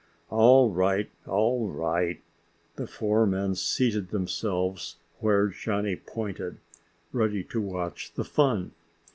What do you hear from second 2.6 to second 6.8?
The four men seated themselves where Johnny pointed,